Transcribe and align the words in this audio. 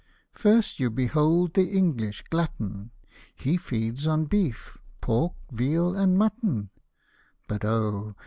"First 0.33 0.79
you 0.79 0.89
behold 0.89 1.53
the 1.53 1.77
English 1.77 2.23
glutton, 2.31 2.89
He 3.35 3.55
feeds 3.55 4.07
on 4.07 4.25
beef, 4.25 4.79
pork, 4.99 5.33
veal, 5.51 5.95
and 5.95 6.17
mutton; 6.17 6.71
But, 7.47 7.63
Oh 7.63 8.15